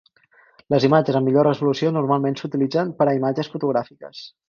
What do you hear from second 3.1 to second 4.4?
a imatges fotogràfiques.